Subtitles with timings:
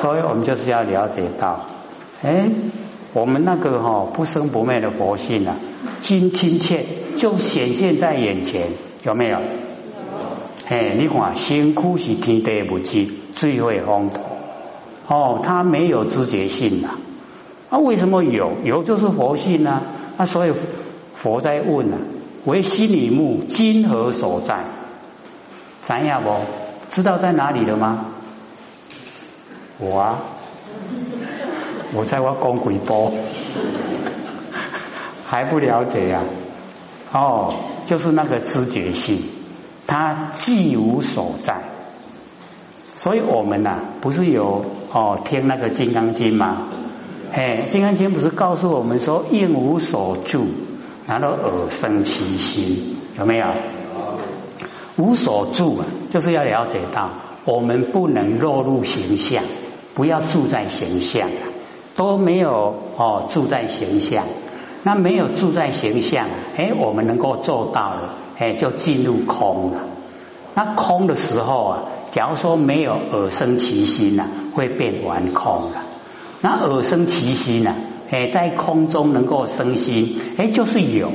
[0.00, 1.66] 所以我们就是要了解到，
[2.22, 2.48] 哎，
[3.12, 5.56] 我们那个哈不生不灭的佛性啊，
[6.00, 6.84] 今亲切
[7.16, 8.68] 就显现在眼前，
[9.02, 9.38] 有没有？
[10.68, 14.20] 哎，你看，辛苦是天地不济，最会风土。
[15.08, 16.90] 哦，他没有知觉性呐。
[17.70, 18.52] 啊，为什么有？
[18.62, 19.82] 有就是佛性呐。
[20.16, 20.52] 那所以
[21.14, 21.96] 佛在问呐：
[22.44, 24.64] 为心里目，今何所在？
[25.82, 26.30] 咱要不
[26.90, 28.04] 知道在哪里了吗？
[29.78, 30.18] 我啊，
[31.94, 33.12] 我在我公鬼波，
[35.26, 36.24] 还不了解呀？
[37.12, 37.54] 哦，
[37.86, 39.22] 就是那个知觉性。
[39.86, 41.62] 它既无所在，
[42.96, 46.68] 所以我们呐，不是有哦听那个《金刚经》吗？
[47.32, 50.46] 哎，《金刚经》不是告诉我们说应无所住，
[51.06, 53.46] 然后耳生其心，有没有？
[54.96, 57.10] 无所住啊，就是要了解到
[57.46, 59.42] 我们不能落入形象，
[59.98, 61.42] 不要住在形象啊，
[61.96, 64.26] 都没有哦住在形象。
[64.84, 69.80] 那没有住在形象，哎，我们能够做到了，哎，就进入空了。
[70.54, 71.82] 那空的时候啊，
[72.12, 75.84] 假如说没有耳生其心呐，会变完空了。
[76.42, 77.74] 那耳生其心呐，
[78.08, 81.10] 哎，在空中能够生心，哎，就是有，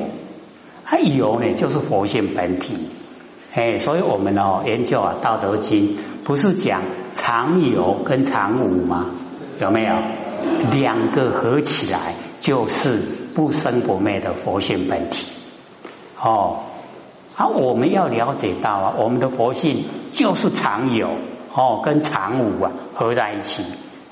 [0.83, 2.73] 它有呢，就是佛性本体。
[3.55, 6.81] 哎，所以我们哦研究啊《道德经》，不是讲
[7.13, 9.11] 常有跟常无吗？
[9.59, 9.93] 有没有？
[10.71, 12.97] 两个合起来就是
[13.35, 15.27] 不生不灭的佛性本体。
[16.19, 16.61] 哦，
[17.35, 21.09] 啊，我们要了解到啊，我们的佛性就是常有
[21.53, 23.63] 哦，跟常无啊合在一起。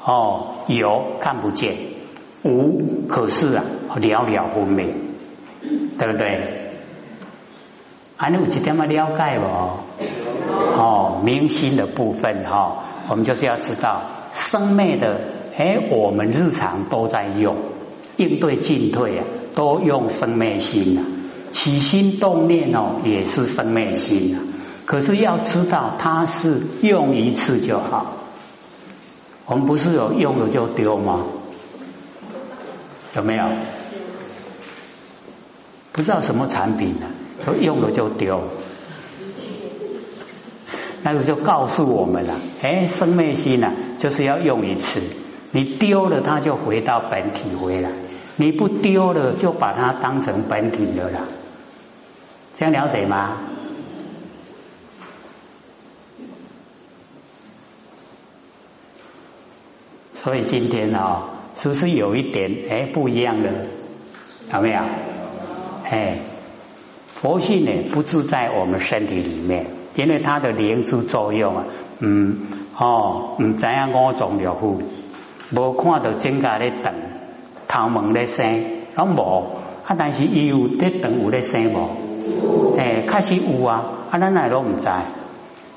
[0.06, 1.78] 哦，有看不见，
[2.44, 3.64] 无可是啊
[3.96, 5.16] 了了分明，
[5.98, 6.61] 对不对？
[8.22, 9.48] 啊，你有一点么了解不？
[10.80, 15.20] 哦，明心的部分哈，我们就是要知道生灭的。
[15.58, 17.56] 哎，我们日常都在用
[18.18, 21.02] 应对进退啊，都用生灭心啊，
[21.52, 24.38] 起心动念哦，也是生灭心啊。
[24.86, 28.18] 可是要知道，它是用一次就好。
[29.48, 31.26] 我们不是有用了就丢吗？
[33.16, 33.46] 有没有？
[35.92, 37.08] 不知道什么产品呢？
[37.46, 38.42] 都用了就丢，
[41.04, 42.40] 那个就告诉我们了。
[42.62, 45.02] 哎，生灭心呢，就是要用一次。
[45.52, 47.90] 你丢了，它就回到本体回来；
[48.38, 51.28] 你不丢了，就把它当成本体了啦。
[52.56, 53.38] 这样了解吗？
[60.16, 61.24] 所以今天哦，
[61.56, 63.50] 是不是有一点哎不一样的？
[64.54, 64.80] 有没有？
[65.84, 66.20] 哎，
[67.22, 71.66] 佛性呢不住在我们身体里面，因为它的灵智作用啊，
[72.00, 72.38] 嗯，
[72.76, 74.82] 哦，唔怎样五种疗护。
[75.52, 76.94] 无看到增加咧等，
[77.68, 78.64] 头毛咧生，
[78.96, 79.52] 拢无
[79.86, 79.96] 啊！
[80.00, 82.78] 但是伊有咧等有咧生无？
[82.78, 83.84] 诶，开始有啊！
[84.10, 84.88] 啊，咱哪都唔知，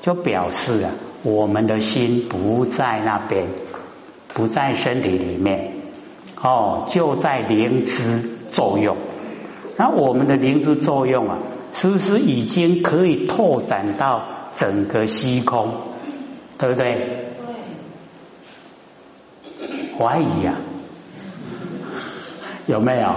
[0.01, 0.91] 就表示啊，
[1.21, 3.47] 我们的心不在那边，
[4.33, 5.73] 不在身体里面，
[6.41, 8.95] 哦，就在灵芝作用。
[9.77, 11.37] 那我们的灵芝作用啊，
[11.73, 15.69] 是不是已经可以拓展到整个虚空？
[16.57, 17.25] 对不对？
[19.97, 20.55] 怀疑呀？
[22.65, 23.13] 有没有？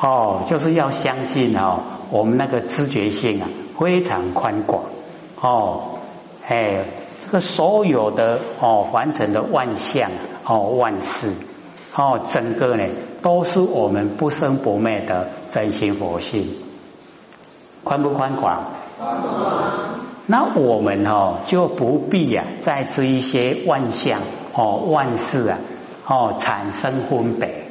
[0.00, 3.48] 哦，就是要相信哦，我们那个知觉性啊，
[3.78, 4.84] 非常宽广
[5.40, 5.98] 哦，
[6.46, 6.84] 哎，
[7.24, 10.10] 这个所有的哦，完成的万象
[10.44, 11.32] 哦，万事
[11.96, 12.82] 哦，整个呢，
[13.22, 16.48] 都是我们不生不灭的真心佛性，
[17.84, 18.64] 宽不宽广？
[18.98, 19.74] 宽广。
[20.26, 24.22] 那我们哦就不必呀，在这一些万象
[24.54, 25.58] 哦万事啊
[26.06, 27.66] 哦产生分别，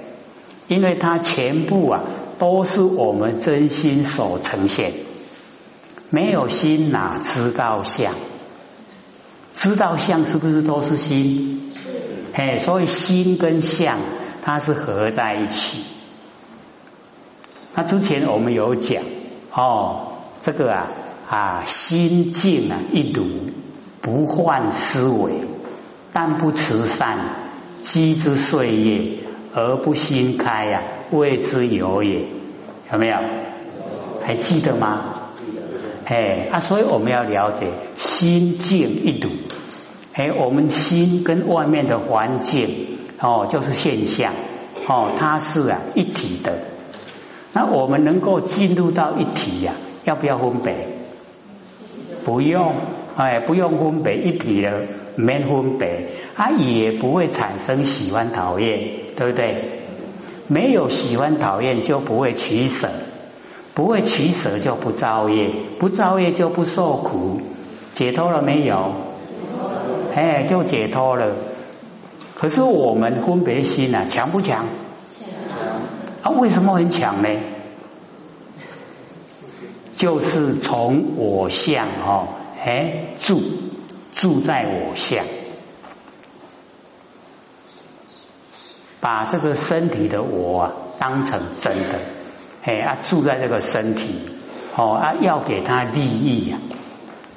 [0.67, 2.03] 因为它全部啊
[2.39, 4.91] 都是我们真心所呈现，
[6.11, 8.13] 没有心哪知道相？
[9.51, 11.71] 知道相是不是都是心？
[12.33, 13.99] 哎，所以心跟相
[14.43, 15.83] 它是合在一起。
[17.75, 19.03] 那之前我们有讲
[19.53, 20.07] 哦，
[20.43, 20.91] 这个啊。
[21.25, 23.25] 啊，心静啊，一如
[24.01, 25.31] 不患思维，
[26.11, 27.17] 但不慈善，
[27.81, 29.17] 积之岁月
[29.55, 32.25] 而不心开呀，谓之有也。
[32.91, 33.17] 有没有？
[34.21, 35.31] 还记得吗？
[36.05, 39.29] 哎啊，所以我们要了解心静一如，
[40.13, 42.69] 哎，我们心跟外面的环境
[43.19, 44.33] 哦，就是现象
[44.87, 46.53] 哦，它是啊一体的。
[47.51, 49.73] 那我们能够进入到一体呀，
[50.03, 50.87] 要不要分别？
[52.23, 52.75] 不用，
[53.15, 54.81] 哎，不用分别一体了，
[55.15, 58.79] 没分别，它也不会产生喜欢讨厌，
[59.15, 59.79] 对不对？
[60.47, 62.89] 没有喜欢讨厌，就不会取舍，
[63.73, 65.49] 不会取舍就不造业，
[65.79, 67.41] 不造业就不受苦，
[67.93, 68.91] 解脱了没有？
[70.15, 71.35] 哎，就解脱了。
[72.35, 74.65] 可是我们分别心啊，强不强？
[76.21, 76.33] 强。
[76.33, 77.29] 啊，为什么很强呢？
[79.95, 82.27] 就是从我相哦，
[82.65, 83.41] 哎住
[84.13, 85.23] 住在我相，
[88.99, 91.99] 把这个身体的我啊当成真的，
[92.63, 94.19] 哎啊住在这个身体
[94.75, 96.57] 哦啊要给他利益呀，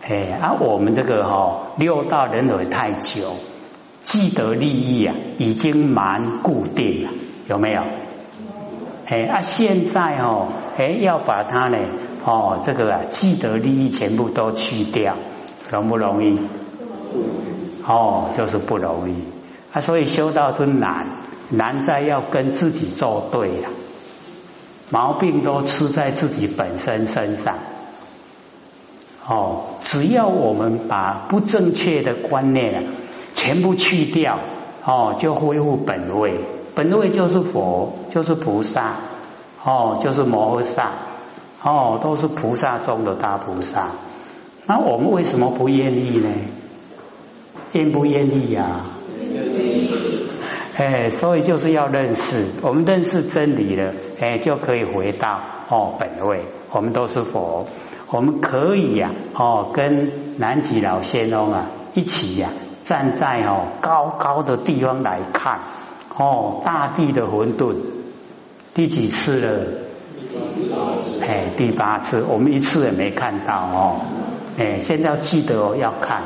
[0.08, 3.34] 哎啊我们这个哈六道轮回太久，
[4.02, 7.10] 既得利益啊已经蛮固定了，
[7.48, 7.82] 有没有？
[9.06, 10.48] 哎啊现在哦。
[10.78, 11.78] 哎，要把它呢，
[12.22, 15.16] 哦，这个啊，既得利益全部都去掉，
[15.70, 16.38] 容不容易？
[17.86, 19.14] 哦，就是不容易
[19.72, 19.80] 啊。
[19.80, 21.16] 所以修道真难，
[21.48, 23.70] 难在要跟自己作对呀，
[24.90, 27.54] 毛病都吃在自己本身身上。
[29.28, 32.82] 哦，只要我们把不正确的观念啊
[33.34, 34.38] 全部去掉，
[34.84, 36.40] 哦，就恢复本位。
[36.74, 38.96] 本位就是佛，就是菩萨。
[39.68, 40.92] 哦，就是摩诃萨，
[41.60, 43.88] 哦，都是菩萨中的大菩萨。
[44.64, 46.28] 那我们为什么不愿意呢？
[47.72, 48.82] 愿不愿意呀？
[50.76, 56.44] 哎，所以就是要认识，我们认识真理了，哎，就可以回到哦本位。
[56.70, 57.66] 我们都是佛，
[58.08, 62.50] 我们可以呀，哦，跟南极老仙翁啊一起呀，
[62.84, 65.60] 站在哦高高的地方来看
[66.16, 67.74] 哦大地的混沌。
[68.74, 69.66] 第几次了？
[71.26, 74.00] 哎，第八次，我们一次也没看到哦。
[74.58, 76.22] 哎，现在要记得哦，要看。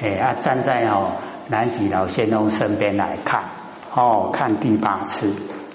[0.00, 1.12] 哎，啊，站在哦
[1.48, 3.44] 南极老仙翁身边来看，
[3.94, 5.32] 哦，看第八次，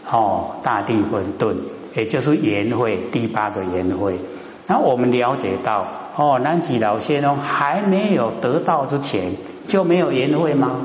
[0.09, 1.55] 哦，大地混沌，
[1.95, 4.19] 也就是圆会第八个圆会。
[4.68, 9.33] 那我们了解到，哦，南极老仙翁还没有得到之前，
[9.68, 10.81] 就没有圆会吗？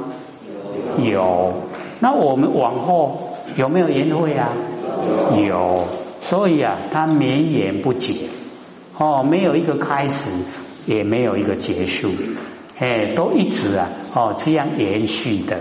[1.02, 1.54] 有。
[2.00, 4.50] 那我们往后有没有圆会啊？
[5.36, 5.84] 有，
[6.20, 8.14] 所以啊，它绵延不绝，
[8.96, 10.30] 哦，没有一个开始，
[10.86, 12.10] 也没有一个结束，
[12.78, 15.58] 哎，都一直啊，哦，这样延续的。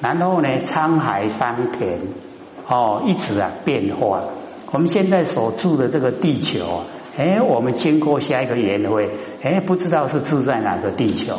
[0.00, 2.00] 然后呢，沧海桑田，
[2.68, 4.22] 哦，一直啊变化。
[4.72, 6.84] 我们现在所住的这个地球啊，
[7.20, 9.10] 哎，我们经过下一个圆会，
[9.42, 11.38] 哎，不知道是住在哪个地球，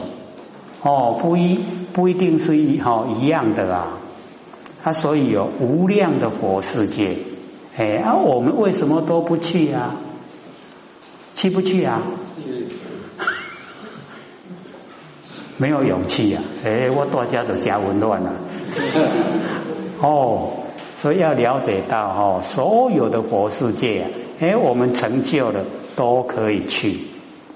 [0.83, 1.57] 哦，不一
[1.91, 3.97] 不一定是一哈一样的啊。
[4.83, 7.17] 他所以有无量的佛世界，
[7.75, 9.95] 哎，啊，我们为什么都不去啊？
[11.33, 12.03] 去不去啊？
[15.57, 16.41] 没有勇气呀！
[16.63, 18.33] 哎，我大家都加混乱了。
[19.99, 20.51] 哦，
[21.01, 24.09] 所以要了解到哦，所有的佛世界啊，
[24.39, 25.65] 哎，我们成就了
[25.95, 26.99] 都可以去，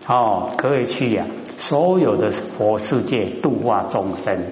[0.07, 1.27] 哦，可以去呀。
[1.59, 4.45] 所有的佛世界度化众生。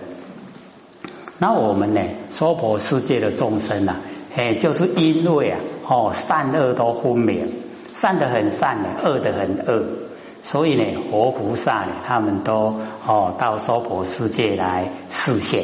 [1.39, 2.01] 那我们呢？
[2.29, 4.01] 娑婆世界的众生啊，
[4.35, 7.51] 哎，就是因为啊，哦，善恶都分明，
[7.95, 9.83] 善的很善的，恶的很恶，
[10.43, 12.75] 所以呢，活菩萨呢，他们都
[13.07, 15.63] 哦到娑婆世界来示现，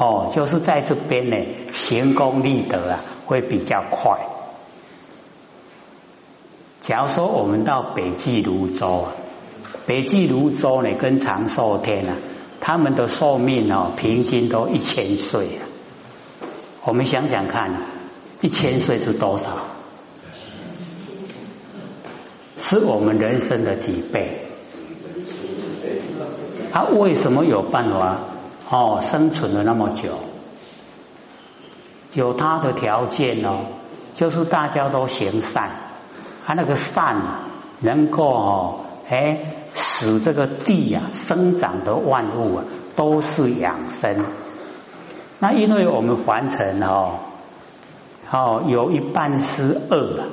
[0.00, 1.36] 哦，就是在这边呢，
[1.74, 4.18] 行功立德啊，会比较快。
[6.80, 9.12] 假如说我们到北极泸州啊，
[9.84, 12.16] 北极泸州呢，跟长寿天啊。
[12.62, 15.60] 他们的寿命哦，平均都一千岁啊！
[16.84, 17.72] 我们想想看，
[18.42, 19.46] 一千岁是多少？
[22.58, 24.46] 是我们人生的几倍？
[26.70, 28.18] 他为什么有办法
[28.70, 30.10] 哦生存了那么久？
[32.14, 33.66] 有他的条件哦，
[34.14, 35.70] 就是大家都行善，
[36.46, 37.40] 他那个善啊
[37.80, 39.38] 能够哦，哎。
[39.72, 42.64] 使这个地呀生长的万物啊
[42.96, 44.24] 都是养生。
[45.38, 47.20] 那因为我们凡尘哦
[48.32, 50.24] 哦有一半是恶，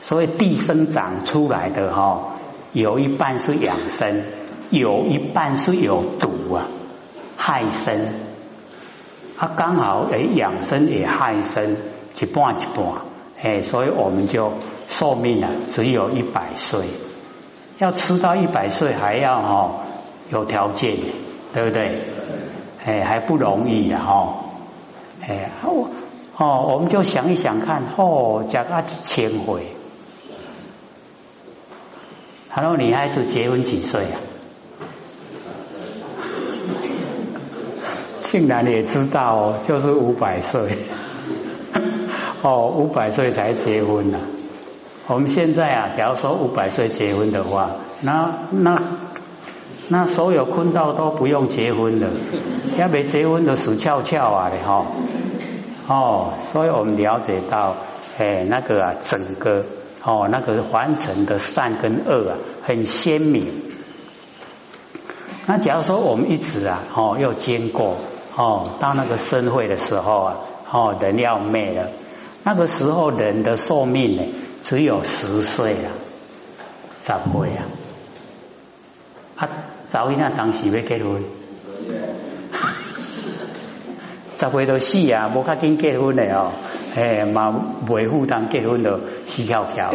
[0.00, 2.36] 所以地生长出来的哈
[2.72, 4.22] 有一半是养生，
[4.70, 6.68] 有一半是有毒啊
[7.36, 8.12] 害身。
[9.38, 11.76] 它刚好诶养生也害身，
[12.20, 13.02] 一半一半，
[13.42, 14.52] 诶，所以我们就
[14.88, 16.86] 寿命啊只有一百岁。
[17.78, 19.84] 要吃到一百岁还要哈
[20.30, 20.96] 有条件，
[21.52, 22.00] 对不对？
[22.86, 24.44] 哎，还不容易呀哈！
[25.20, 25.88] 哎，哦
[26.38, 29.66] 哦，我们就想一想看，哦，加个几千回。
[32.54, 34.16] 然后女孩子结婚几岁啊？
[38.26, 40.78] 竟然也知道哦，就是五百岁。
[42.42, 44.18] 哦，五百岁才结婚呐。
[45.06, 47.70] 我们现在啊，假如说五百岁结婚的话，
[48.02, 48.82] 那那
[49.88, 52.10] 那所有坤道都不用结婚了，
[52.76, 54.86] 要没结婚的死翘翘啊的哈。
[55.86, 57.76] 哦，所以我们了解到，
[58.18, 59.64] 哎，那个啊，整个
[60.02, 63.46] 哦，那个完成的善跟恶啊，很鲜明。
[65.46, 67.96] 那假如说我们一直啊，哦，要经过
[68.36, 70.36] 哦，到那个生会的时候啊，
[70.70, 71.88] 哦，人要灭了，
[72.44, 74.22] 那个时候人的寿命呢，
[74.62, 75.88] 只有十岁了，
[77.02, 77.64] 十岁啊？
[79.36, 79.48] 啊，
[79.88, 81.24] 早一那当时要结婚，
[84.38, 86.52] 十岁都死啊，无较紧结婚的哦，
[86.94, 89.94] 哎，嘛未负担结婚的死翘翘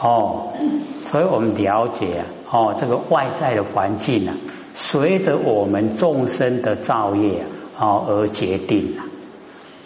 [0.00, 0.52] 哦，
[1.10, 4.34] 所以我们了解啊，哦，这个外在的环境啊。
[4.78, 9.02] 随着我们众生的造业啊哦而决定了，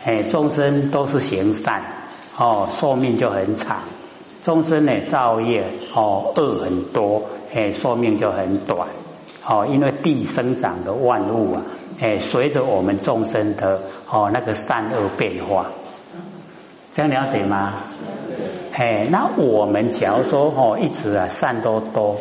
[0.05, 1.83] 哎，众生都是行善
[2.37, 3.79] 哦，寿命就很长；
[4.43, 7.23] 众生呢造业哦恶很多，
[7.55, 8.89] 哎，寿命就很短。
[9.45, 11.63] 哦，因为地生长的万物啊，
[12.01, 15.67] 哎，随着我们众生的哦那个善恶变化，
[16.95, 17.75] 这样了解吗？
[18.73, 22.19] 哎，那我们假如说哦一直啊善多多。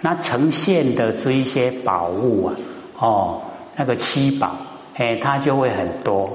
[0.00, 2.54] 那呈现的这一些宝物啊，
[2.98, 3.42] 哦，
[3.76, 4.52] 那个七宝，
[4.98, 6.30] 哎，它就会很多。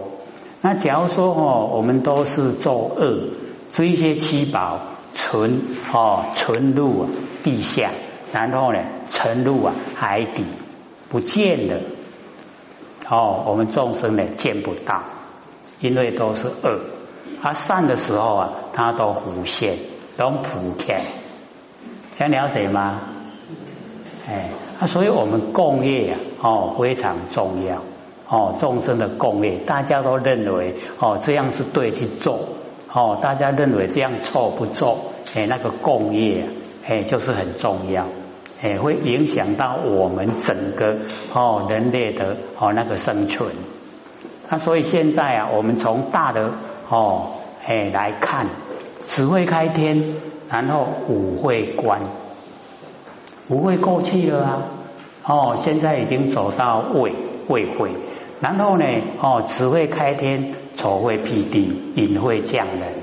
[0.61, 3.27] 那假如说哦，我们都是作恶，
[3.71, 4.79] 这一些七宝
[5.13, 5.61] 存
[5.93, 7.09] 哦存入啊
[7.43, 7.91] 地下，
[8.31, 8.79] 然后呢
[9.09, 10.45] 沉入啊海底，
[11.09, 11.81] 不见了。
[13.09, 15.03] 哦，我们众生呢见不到，
[15.81, 16.79] 因为都是恶。
[17.41, 19.75] 它善的时候啊，它都浮现，
[20.15, 21.07] 都普开，
[22.17, 23.01] 想了解吗？
[24.25, 27.81] 哎，啊，所以我们共业啊，哦，非常重要，
[28.27, 32.39] 哦，众生的共业，大家都认为哦，这样是对去做，
[32.91, 36.45] 哦，大家认为这样错不做，哎，那个共业，
[36.87, 38.07] 哎，就是很重要，
[38.61, 40.97] 哎，会影响到我们整个
[41.33, 43.49] 哦人类的哦那个生存。
[44.49, 46.51] 那所以现在啊，我们从大的
[46.89, 47.31] 哦
[47.65, 48.47] 哎来看，
[49.05, 50.15] 只会开天，
[50.49, 52.01] 然后五会观。
[53.45, 54.63] 不会过去了啊！
[55.25, 57.11] 哦，现在已经走到尾
[57.47, 57.91] 未会，
[58.41, 58.85] 然后呢，
[59.21, 62.93] 哦，此会开天，丑会辟地，隐会降人。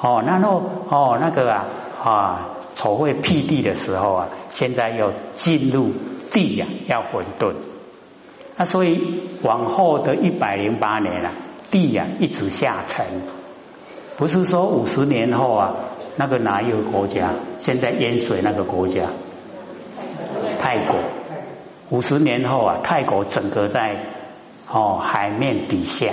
[0.00, 1.66] 哦，然后哦，那个啊
[2.02, 5.92] 啊，丑会辟地的时候啊，现在要进入
[6.32, 7.54] 地呀，要混沌。
[8.56, 9.00] 那所以
[9.42, 11.32] 往后的一百零八年了，
[11.70, 13.04] 地呀一直下沉，
[14.16, 15.74] 不是说五十年后啊，
[16.16, 19.08] 那个哪一个国家现在淹水那个国家？
[20.58, 21.00] 泰国
[21.90, 23.96] 五十年后啊，泰国整个在
[24.70, 26.12] 哦海面底下，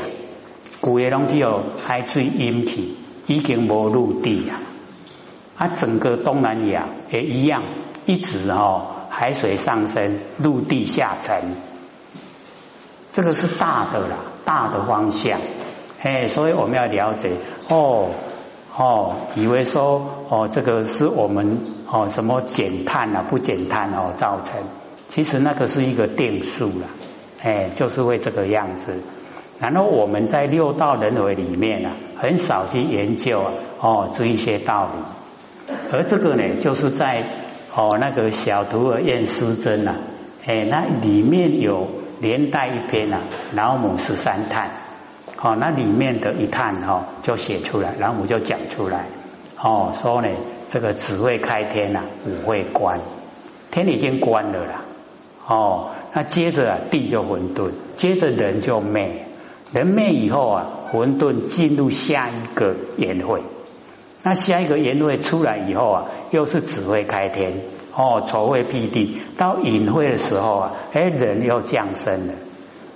[0.81, 2.97] 古耶龙去哦海水淹起，
[3.27, 4.59] 已经无陆地啊，
[5.57, 7.63] 啊整个东南亚也一样，
[8.05, 11.55] 一直哦海水上升，陆地下沉，
[13.13, 15.39] 这个是大的啦，大的方向，
[16.01, 17.31] 哎，所以我们要了解
[17.69, 18.09] 哦。
[18.73, 21.59] 哦，以为说哦，这个是我们
[21.91, 24.61] 哦什么减碳啊，不减碳哦造成，
[25.11, 26.87] 其实那个是一个定数了，
[27.43, 28.93] 哎，就是会这个样子。
[29.59, 34.89] 然后我们在六道轮回里面啊，很少去研究啊哦这一些道
[35.67, 37.25] 理，而这个呢，就是在
[37.75, 39.97] 哦那个小徒儿验师真啊，
[40.47, 41.89] 哎，那里面有
[42.21, 43.19] 连带一篇啊，
[43.53, 44.71] 老母十三叹。
[45.43, 49.07] 哦，那里面的一叹哈就写出来，然后我就讲出来。
[49.59, 50.29] 哦，说呢，
[50.71, 53.01] 这个只会开天呐，五会关，
[53.71, 54.83] 天已经关了啦。
[55.47, 59.25] 哦，那接着啊，地就混沌，接着人就灭，
[59.73, 63.41] 人灭以后啊，混沌进入下一个宴会。
[64.23, 67.61] 那下一个宴会出来以后啊，又是只会开天，
[67.95, 72.33] 哦，丑会辟地，到隐会的时候啊，哎，人又降生了。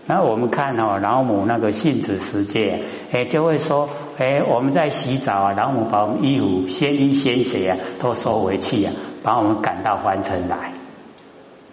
[0.06, 10.74] 那我们看哦，老母那个性子世界，哎，就会说，哎，我们在洗澡啊，老母把我们衣服、鲜衣、鲜血啊都收回去啊，把我们赶到凡尘来，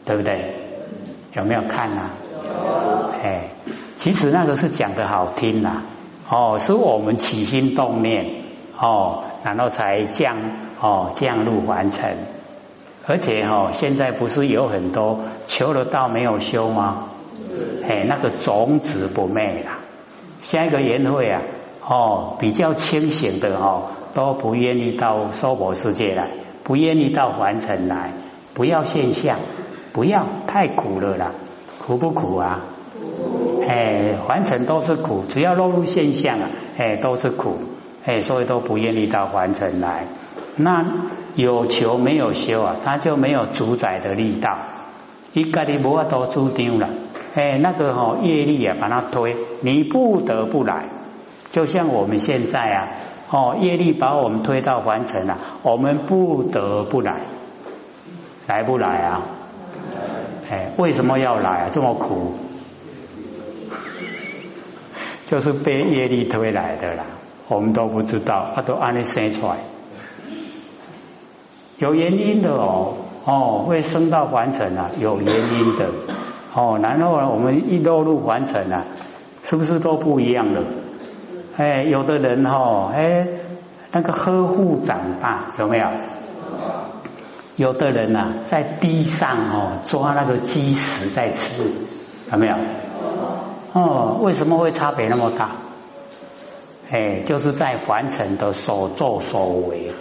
[0.06, 0.61] 对不对？
[1.32, 2.10] 有没有看啊？
[3.22, 3.50] 哎，
[3.98, 5.82] 其实那个是讲的好听呐，
[6.28, 8.26] 哦，是我们起心动念
[8.78, 10.36] 哦，然后才降
[10.80, 12.16] 哦降入凡尘，
[13.06, 17.04] 而且哦，现在不是有很多求了道没有修吗？
[17.88, 19.78] 哎，那个种子不灭啦。
[20.42, 21.42] 下一个宴会啊，
[21.88, 23.84] 哦，比较清醒的哦，
[24.14, 26.30] 都不愿意到娑婆世界来，
[26.64, 28.12] 不愿意到凡尘来，
[28.52, 29.38] 不要现象，
[29.92, 31.32] 不要太苦了啦，
[31.78, 32.60] 苦不苦啊？
[32.98, 33.64] 苦。
[33.68, 37.58] 哎，凡尘都是苦，只要落入现象啊，哎，都是苦，
[38.04, 40.06] 哎，所以都不愿意到凡尘来。
[40.56, 40.84] 那
[41.34, 44.58] 有求没有修啊，他就没有主宰的力道，
[45.32, 46.88] 一个你无法多主张了，
[47.34, 50.86] 哎，那个哦业力啊把他推，你不得不来。
[51.50, 52.88] 就像我们现在啊，
[53.30, 57.20] 哦，业力把我们推到凡尘了，我们不得不来，
[58.46, 59.22] 来不来啊？
[60.50, 61.70] 哎，为什么要来啊？
[61.72, 62.34] 这么苦？
[65.24, 67.04] 就是被业力推来的啦，
[67.48, 69.56] 我们都不知道，他都按你生出来，
[71.78, 75.86] 有原因的哦，哦，会升到凡尘啊，有原因的
[76.54, 76.78] 哦。
[76.82, 78.84] 然后呢，我们一落入凡尘啊，
[79.42, 80.62] 是不是都不一样了？
[81.56, 83.26] 哎，有的人哈，哎，
[83.90, 85.86] 那个呵护长大有没有？
[87.56, 91.64] 有的人呐，在地上哦抓那个鸡食在吃，
[92.32, 92.54] 有没有？
[93.74, 95.52] 哦，为什么会差别那么大？
[96.90, 99.92] 哎，就是在凡尘的所作所为，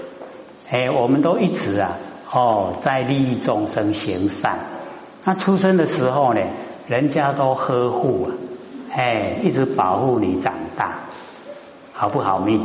[0.69, 1.97] 哎，我们都一直啊，
[2.31, 4.59] 哦，在利益众生行善。
[5.23, 6.41] 那出生的时候呢，
[6.87, 8.31] 人家都呵护啊，
[8.93, 10.99] 哎，一直保护你长大，
[11.93, 12.59] 好不好命？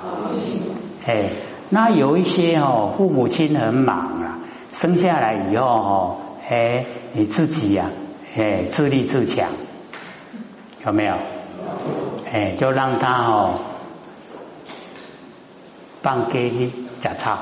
[0.00, 0.62] 好命。
[1.06, 1.30] 哎，
[1.72, 4.38] 那有一些哦，父母亲很忙啊，
[4.72, 6.16] 生下来以后哦，
[6.48, 7.86] 哎，你自己呀，
[8.36, 9.48] 哎，自立自强。
[10.84, 11.14] 有没有？
[12.32, 13.54] 哎，就让他哦，
[16.02, 17.38] 放鸡去吃草，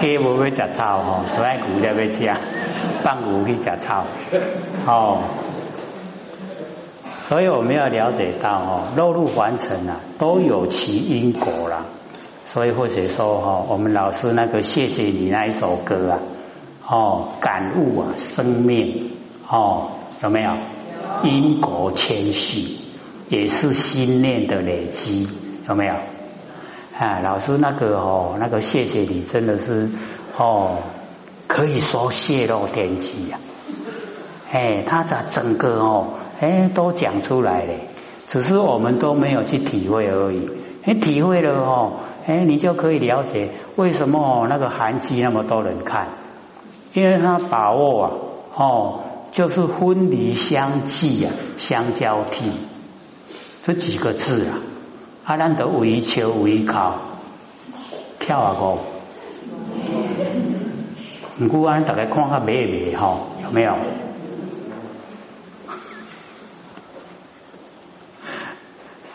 [0.00, 2.32] 鸡无要吃草哦，都爱牛在要吃，
[3.02, 4.04] 放牛去吃草，
[4.86, 5.22] 哦。
[7.30, 11.84] 所以我们要了解到哦，落入凡尘啊，都有其因果啦。
[12.44, 16.18] 所以或者说哈，我们老师那个谢谢你那一首歌啊。
[16.84, 19.12] 哦，感悟啊，生命
[19.48, 19.92] 哦，
[20.24, 20.50] 有没有
[21.22, 22.78] 因果谦虚，
[23.28, 25.28] 也是心念的累积，
[25.68, 25.94] 有没有？
[26.98, 29.88] 啊，老师那个哦，那个谢谢你，真的是
[30.36, 30.78] 哦，
[31.46, 33.38] 可以说泄露天机呀。
[34.50, 36.06] 哎，他的整个哦，
[36.40, 37.72] 哎，都讲出来了，
[38.26, 40.50] 只是我们都没有去体会而已。
[40.84, 41.92] 你体会了哦，
[42.26, 46.08] 哎，你就可以了解为什么那个韩剧那么多人看。
[46.92, 48.10] 因为他把握啊，
[48.56, 52.50] 哦，就是分离相继啊，相交替
[53.62, 54.58] 这几个字啊，
[55.24, 56.94] 阿难得围求围靠，
[58.18, 58.78] 跳啊个，
[61.44, 63.74] 唔过安大家看下美美哈，有没有？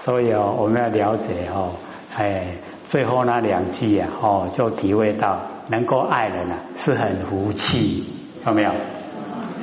[0.06, 1.72] 所以哦，我们要了解哦，
[2.15, 5.41] 哎，最后那两句啊，哦，就体会到。
[5.68, 8.04] 能够爱人啊，是很福气，
[8.46, 8.72] 有没有？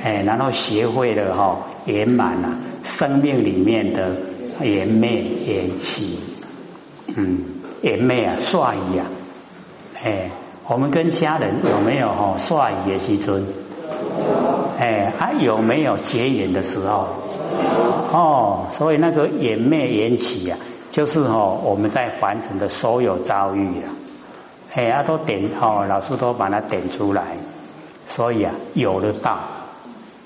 [0.03, 2.49] 哎，然后学会了哈圆满了
[2.83, 4.17] 生命里面的
[4.59, 6.19] 圆昧缘起，
[7.15, 7.45] 嗯，
[7.81, 9.05] 圆昧啊，帅意啊，
[10.03, 10.31] 哎，
[10.67, 13.45] 我们跟家人有没有哈帅意的时尊？
[14.77, 17.07] 哎，还有没有结缘的时候？
[18.11, 20.57] 哦，所以那个缘灭缘起啊，
[20.91, 23.93] 就是哦我们在凡尘的所有遭遇啊。
[24.73, 27.37] 哎，啊，都点哦，老师都把它点出来，
[28.07, 29.39] 所以啊，有了道，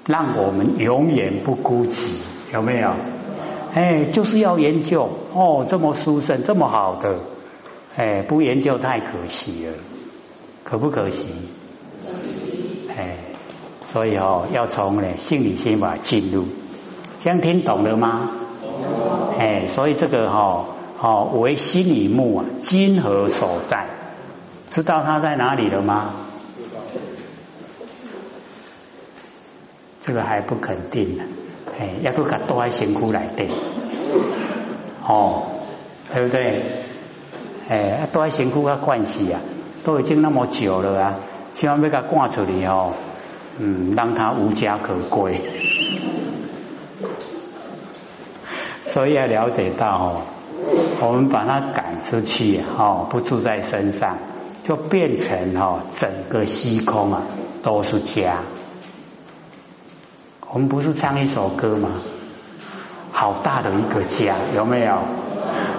[0.06, 2.22] 让我们永远不孤寂，
[2.54, 2.92] 有没有？
[3.74, 7.20] 哎，就是要研究哦，这么殊胜，这么好的，
[7.98, 9.74] 哎，不研究太可惜了，
[10.64, 11.34] 可不可惜？
[13.90, 16.46] 所以哦，要从呢心理心法进入，
[17.22, 18.32] 这样听懂了吗？
[19.40, 20.66] 哎，所以这个哈，
[21.00, 23.86] 哦，为心理目啊，今何所在？
[24.70, 26.14] 知道他在哪里了吗？
[30.02, 31.24] 这个还不肯定呢，
[31.80, 33.48] 哎，要不敢多爱辛苦来对，
[35.08, 35.44] 哦，
[36.14, 36.74] 对不对？
[37.70, 39.40] 哎，多爱辛苦个关系啊，
[39.86, 41.16] 都已经那么久了啊，
[41.54, 42.94] 千万别给他挂出来哦，
[43.58, 45.42] 嗯，让他无家可归。
[48.82, 50.22] 所以要了解到哦，
[51.02, 54.18] 我们把他赶出去哦，不住在身上。
[54.64, 57.22] 就变成哈，整个虚空啊
[57.64, 58.40] 都是家。
[60.50, 62.02] 我们不是唱一首歌吗？
[63.14, 65.00] 好大的一个家，有没有？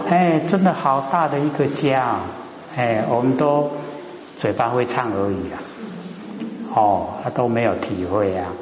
[0.08, 2.20] 哎，真的好大的一个家。
[2.76, 3.72] 哎，我们都
[4.38, 5.60] 嘴巴会唱而已啊。
[6.74, 8.52] 哦，他都没有体会啊。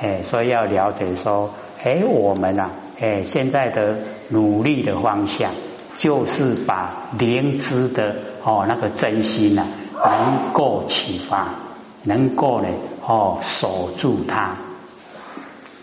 [0.00, 1.50] 哎，所以要了解说，
[1.82, 2.70] 哎，我们啊，
[3.00, 3.98] 哎，现在的
[4.28, 5.50] 努力的方向。
[5.94, 11.54] 就是把灵知的哦那个真心呐，能够启发，
[12.02, 12.68] 能够呢
[13.06, 14.56] 哦守住它，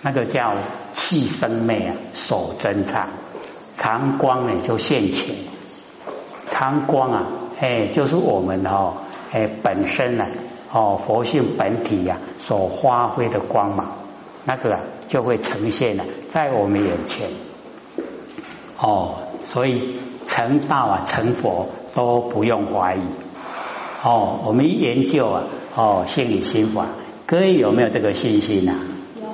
[0.02, 0.58] 那个叫
[0.92, 3.08] 气生昧啊，守真常，
[3.76, 5.36] 常光呢就现前，
[6.50, 7.28] 常光啊，
[7.62, 8.96] 哎，就是我们哦，
[9.32, 10.26] 哎本身呢，
[10.72, 13.98] 哦佛性本体呀所发挥的光芒，
[14.46, 17.28] 那个啊就会呈现了在我们眼前，
[18.80, 23.02] 哦，所以成道啊成佛都不用怀疑，
[24.04, 25.44] 哦，我们一研究啊，
[25.76, 26.88] 哦心理心法，
[27.26, 28.74] 各位有没有这个信心呐？
[29.20, 29.28] 有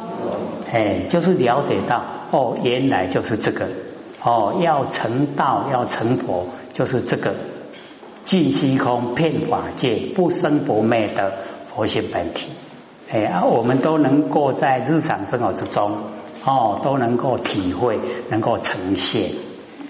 [0.72, 3.68] 哎，就是了解到哦，原来就是这个。
[4.28, 7.36] 哦，要成道要成佛，就是这个。
[8.26, 11.34] 尽虚空遍法界不生不灭的
[11.70, 12.48] 佛性本体。
[13.10, 16.00] 哎啊，我们都能够在日常生活之中
[16.44, 19.30] 哦，都能够体会，能够呈现，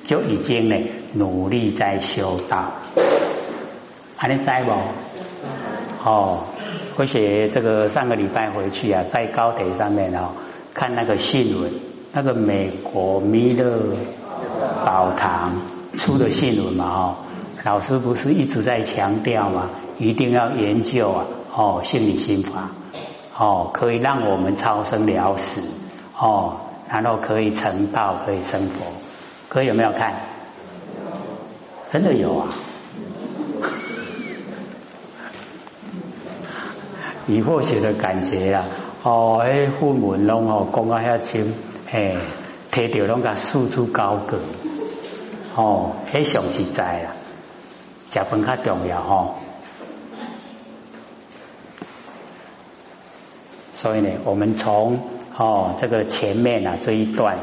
[0.03, 0.75] 就已经呢
[1.13, 2.73] 努力在修道。
[4.17, 4.71] 还能在不？
[6.03, 6.43] 哦，
[6.97, 10.29] 而且这个上个礼拜回去啊，在高铁上面哦。
[10.73, 11.71] 看那个新闻，
[12.11, 13.95] 那个美国弥勒
[14.83, 15.61] 宝堂
[15.97, 17.15] 出的新闻嘛，哦，
[17.65, 22.69] 老师不是一直在强调嘛，一定要研究啊，哦，心理心法，
[23.35, 25.63] 哦，可以让我们超生了死，
[26.15, 28.83] 哦，然后可以成道，可以成佛，
[29.49, 30.13] 可以有没有看？
[31.89, 32.49] 真的有啊，
[37.25, 38.65] 以后写的感觉啊。
[39.01, 41.51] 哦，迄父母拢哦讲啊遐深，
[41.87, 42.19] 嘿，
[42.71, 44.37] 摕着拢甲束之高阁，
[45.55, 47.09] 哦，迄上实在啦，
[48.19, 49.35] 食饭较重要吼。
[53.73, 54.99] 所以呢，我们从
[55.37, 57.37] 哦这个前面啊这一段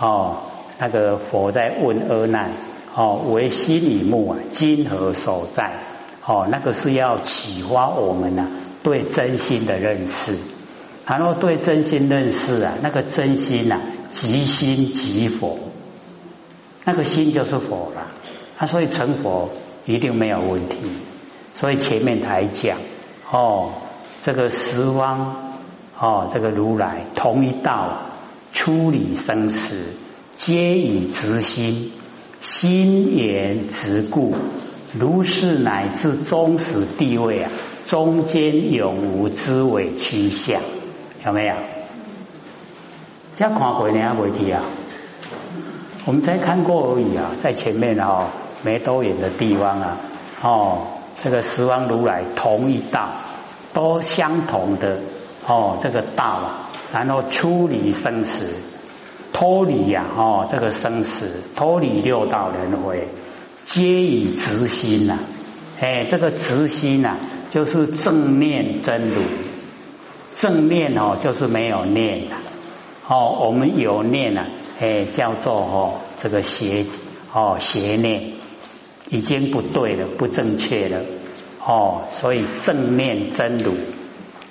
[0.00, 0.38] 哦，
[0.78, 2.52] 那个佛在问阿难
[2.94, 5.72] 哦，为心里目啊，今何所在？
[6.26, 8.48] 哦，那个是要启发我们呐
[8.82, 10.38] 对真心的认识。
[11.06, 13.78] 然后对真心认识啊，那个真心呐，
[14.10, 15.58] 即心即佛，
[16.86, 18.06] 那个心就是佛了。
[18.56, 19.50] 他所以成佛
[19.86, 20.76] 一定没有问题。
[21.54, 22.76] 所以前面才讲
[23.30, 23.72] 哦，
[24.22, 25.54] 这个十方
[25.98, 28.00] 哦，这个如来同一道，
[28.52, 29.94] 出离生死，
[30.36, 31.92] 皆以直心，
[32.40, 34.34] 心言直故，
[34.92, 37.52] 如是乃至终始地位啊，
[37.86, 40.60] 中间永无之为趋向。
[41.24, 41.54] 有没有？
[43.36, 44.62] 这看过你，还没提啊？
[46.04, 48.28] 我们才看过而已啊，在前面哦，
[48.64, 49.96] 没多远的地方啊，
[50.42, 50.78] 哦，
[51.22, 53.10] 这个十方如来同一道，
[53.72, 54.98] 都相同的
[55.46, 58.46] 哦，这个道啊，然后出离生死，
[59.32, 63.08] 脱离呀，哦，这个生死，脱离六道轮回，
[63.66, 65.18] 皆以直心呐，
[65.80, 67.16] 哎，这个直心呐，
[67.50, 69.22] 就是正念真如。
[70.36, 72.34] 正念哦，就是没有念的
[73.06, 73.38] 哦。
[73.40, 74.46] 我们有念呢，
[74.80, 76.84] 哎，叫做哦这个邪
[77.32, 78.32] 哦邪念，
[79.14, 81.00] 已经不对了，不正确了
[81.64, 82.02] 哦。
[82.10, 83.74] 所以正念真如，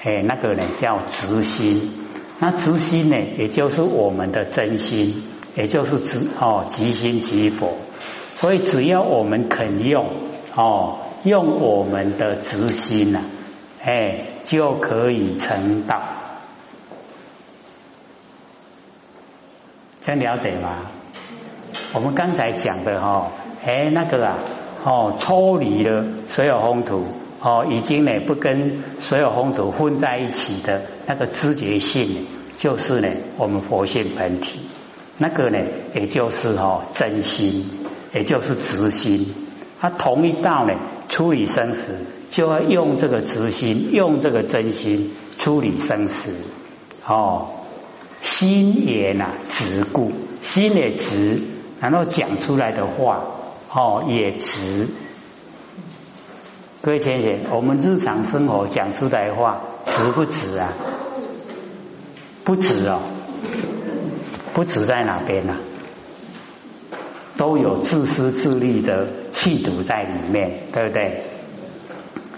[0.02, 1.92] 哎，那个呢叫直心。
[2.40, 5.24] 那直心呢，也就是我们的真心，
[5.56, 7.76] 也就是直哦即心即佛。
[8.34, 10.08] 所以只要我们肯用
[10.56, 13.22] 哦，用我们的直心呐。
[13.84, 16.02] 哎，就可以成道，
[20.02, 20.90] 这了解吗？
[21.94, 23.32] 我们刚才讲的哈，
[23.66, 24.40] 哎，那个啊，
[24.84, 27.04] 哦，抽离了所有风土，
[27.42, 32.26] 哦，已经呢不跟所有风土混在一起的那个知觉性，
[32.58, 34.60] 就是呢我们佛性本体，
[35.18, 35.60] 那个呢
[35.96, 37.66] 也就是哈真心，
[38.14, 39.34] 也就是直心，
[39.80, 40.74] 它同一道呢
[41.08, 41.98] 处理生死。
[42.30, 46.32] 就要用这个直心，用这个真心处理生死。
[47.06, 47.50] 哦，
[48.24, 51.42] 心也呐直故，心也直，
[51.80, 53.26] 然后讲出来的话
[53.74, 54.88] 哦也直。
[56.82, 60.74] 各位先生，我们日常生活讲出来的话直不直啊？
[62.44, 63.00] 不直哦，
[64.54, 65.56] 不直在哪边呢？
[67.36, 71.24] 都有自私自利的气度在里面，对不对？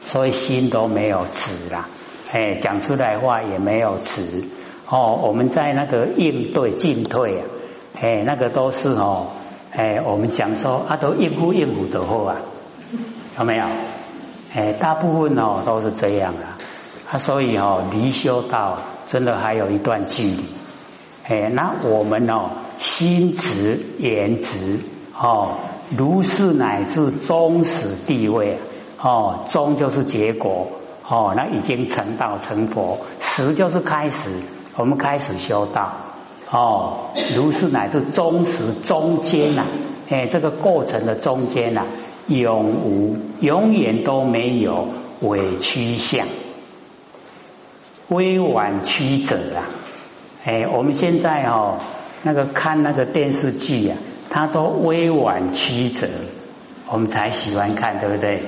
[0.05, 1.89] 所以心都没有直啦，
[2.31, 4.43] 哎，讲出来话也没有直
[4.87, 5.19] 哦。
[5.23, 7.43] 我们在那个应对进退啊，
[7.99, 9.31] 哎，那个都是哦，
[9.75, 12.37] 哎，我们讲说啊，都应付应付的好啊，
[13.37, 13.65] 有没有？
[14.53, 16.57] 哎，大部分哦都是这样啊。
[17.11, 20.45] 啊，所以哦，离修道真的还有一段距离。
[21.27, 24.79] 哎，那我们哦，心直言直
[25.19, 25.57] 哦，
[25.95, 28.59] 如是乃至终始地位。
[28.97, 30.67] 哦，终就是结果
[31.07, 34.31] 哦，那已经成道成佛，实就是开始
[34.77, 35.93] 我们开始修道
[36.49, 39.65] 哦，如是乃至中时中间呐，
[40.09, 41.85] 哎，这个过程的中间呐，
[42.27, 44.87] 永无永远都没有
[45.21, 46.27] 委屈相，
[48.09, 49.65] 微婉曲折啊，
[50.45, 51.79] 哎，我们现在哦，
[52.23, 53.97] 那个看那个电视剧啊，
[54.29, 56.07] 它都微婉曲折，
[56.89, 58.43] 我们才喜欢看，对不对？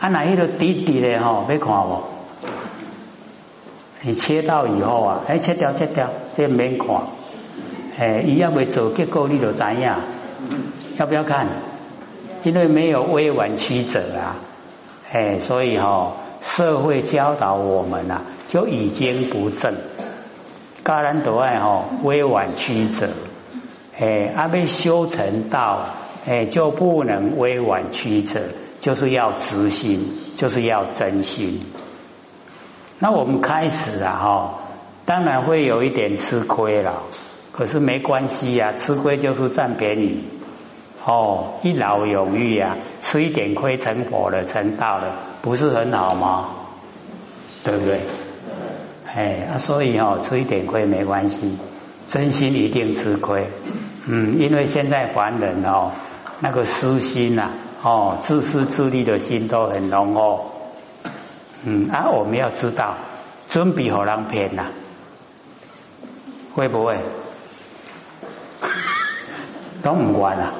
[0.00, 2.08] 啊，哪一个滴滴的吼，别看我？
[4.02, 7.02] 你切到以后啊，哎，切掉切掉，这免看，
[7.98, 10.00] 哎，一样未做结果，你就知样？
[10.98, 11.46] 要不要看？
[12.42, 14.36] 因为没有微婉曲折啊，
[15.12, 19.74] 哎，所以哈，社会教导我们啊，就已经不正。
[20.82, 23.08] 高人都爱哈微婉曲折，
[23.98, 25.84] 哎，阿被修成道，
[26.26, 28.40] 哎，就不能微婉曲折，
[28.80, 30.00] 就是要直心，
[30.36, 31.60] 就是要真心。
[33.02, 34.54] 那我们开始啊，哈，
[35.06, 37.02] 当然会有一点吃亏了，
[37.50, 40.22] 可是没关系呀，吃亏就是占便宜，
[41.06, 46.48] 哦，一劳永逸呀，吃一点亏成佛了，成道了，不是很好吗？
[47.64, 48.02] 对不对？
[49.06, 51.56] 哎，啊，所以哦，吃一点亏没关系，
[52.06, 53.48] 真心一定吃亏，
[54.04, 55.92] 嗯，因为现在凡人哦，
[56.40, 57.48] 那个私心呐，
[57.82, 60.49] 哦，自私自利的心都很浓厚。
[61.64, 62.96] 嗯啊，我们要知道，
[63.48, 64.66] 准备好人偏呐，
[66.54, 66.98] 会不会？
[69.82, 70.52] 都唔管啊，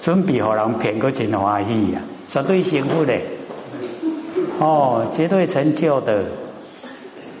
[0.00, 3.20] 准备好人骗个真欢喜呀，绝对幸福的，
[4.60, 6.24] 哦，绝对成就的。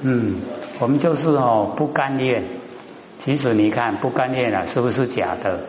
[0.02, 0.36] 嗯，
[0.78, 2.44] 我们就是哦不甘愿，
[3.18, 5.60] 其实你看不甘愿啊，是不是假的？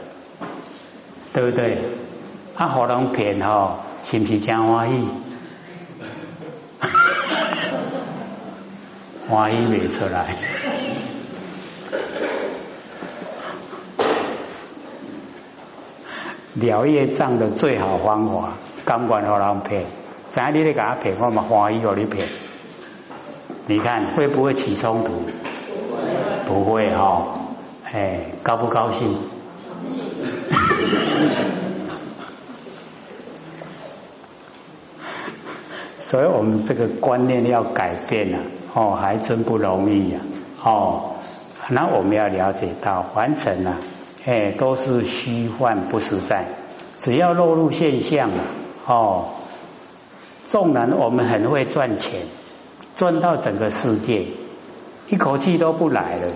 [1.33, 1.83] 对不对？
[2.57, 5.07] 啊，好人骗吼，是不是真欢喜？
[9.29, 10.35] 欢喜未出来。
[16.55, 19.85] 了业障的最好方法，甘愿好人骗。
[20.31, 22.27] 咱你咧给他骗，我嘛欢喜给你骗。
[23.67, 25.11] 你看会不会起冲突？
[26.47, 27.27] 不会哈，
[27.93, 29.15] 哎，高不高兴？
[36.09, 38.39] 所以我们这个观念要改变了
[38.73, 40.21] 哦，还真不容易呀
[40.63, 41.15] 哦。
[41.67, 43.75] 那我们要了解到，凡尘啊，
[44.25, 46.45] 哎，都是虚幻不实在。
[47.01, 48.43] 只要落入现象了
[48.85, 49.25] 哦，
[50.45, 52.21] 纵然我们很会赚钱，
[52.95, 54.27] 赚到整个世界，
[55.09, 56.31] 一口气都不来了，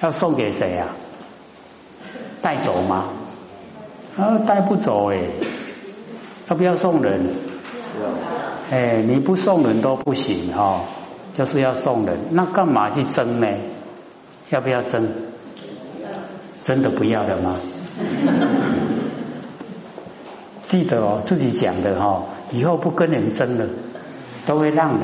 [0.00, 0.96] 要送给谁啊？
[2.40, 3.10] 带走吗？
[4.16, 5.18] 啊，带不走哎，
[6.48, 7.26] 要不要送人？
[8.70, 10.84] 哎，你不送人都不行哈，
[11.36, 13.46] 就是要送人，那干嘛去争呢？
[14.50, 15.08] 要不要争？
[16.64, 17.56] 真的不要了吗？
[20.64, 23.66] 记得哦，自己讲的哈，以后不跟人争了，
[24.46, 25.00] 都会让人。